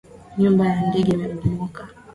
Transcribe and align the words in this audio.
Nyumba 0.41 0.63
ya 0.71 0.79
ndege 0.87 1.09
imebomoka 1.13 1.81